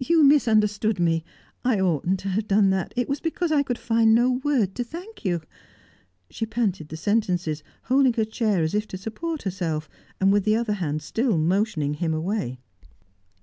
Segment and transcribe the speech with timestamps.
[0.00, 1.24] You misunderstood me.
[1.62, 2.94] I oughtn't to have done that.
[2.96, 5.42] It was because I could find no word to thank you."
[6.30, 9.90] She panted the sentences, holding her chair as if to support herself,
[10.22, 12.60] and with the other hand still motioning him away.